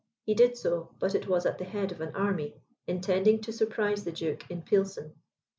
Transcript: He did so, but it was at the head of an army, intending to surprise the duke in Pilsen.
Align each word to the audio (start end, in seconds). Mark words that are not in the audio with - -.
He 0.25 0.33
did 0.33 0.57
so, 0.57 0.95
but 0.97 1.13
it 1.13 1.27
was 1.27 1.45
at 1.45 1.59
the 1.59 1.63
head 1.63 1.91
of 1.91 2.01
an 2.01 2.15
army, 2.15 2.59
intending 2.87 3.39
to 3.41 3.53
surprise 3.53 4.03
the 4.03 4.11
duke 4.11 4.49
in 4.49 4.63
Pilsen. 4.63 5.13